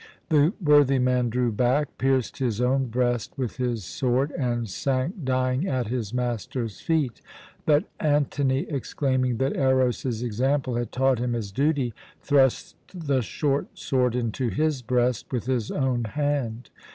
[0.29, 5.67] The worthy man drew back, pierced his own breast with his sword, and sank dying
[5.67, 7.21] at his master's feet;
[7.67, 14.15] but Antony, exclaiming that Eros's example had taught him his duty, thrust the short sword
[14.15, 16.71] into his breast with his own hand.